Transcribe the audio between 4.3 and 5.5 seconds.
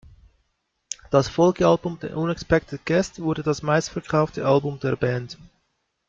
Album der Band.